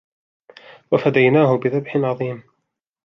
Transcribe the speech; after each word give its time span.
وَفَدَيْنَاهُ 0.91 1.55
بِذِبْحٍ 1.57 1.95
عَظِيمٍ 1.97 2.43